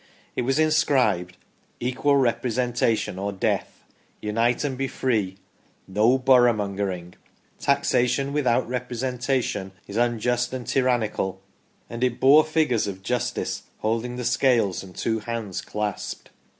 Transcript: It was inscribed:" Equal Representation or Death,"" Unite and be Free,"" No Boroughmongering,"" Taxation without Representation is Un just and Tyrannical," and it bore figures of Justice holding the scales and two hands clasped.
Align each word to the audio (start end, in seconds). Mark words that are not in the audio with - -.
It 0.35 0.41
was 0.41 0.57
inscribed:" 0.57 1.37
Equal 1.89 2.15
Representation 2.15 3.19
or 3.19 3.31
Death,"" 3.31 3.83
Unite 4.21 4.63
and 4.63 4.75
be 4.75 4.87
Free,"" 4.87 5.37
No 5.87 6.17
Boroughmongering,"" 6.17 7.13
Taxation 7.67 8.33
without 8.33 8.67
Representation 8.67 9.73
is 9.85 9.99
Un 9.99 10.19
just 10.19 10.53
and 10.53 10.65
Tyrannical," 10.65 11.39
and 11.87 12.03
it 12.03 12.19
bore 12.19 12.43
figures 12.43 12.87
of 12.87 13.03
Justice 13.03 13.61
holding 13.81 14.15
the 14.15 14.25
scales 14.25 14.81
and 14.81 14.95
two 14.95 15.19
hands 15.19 15.61
clasped. 15.61 16.31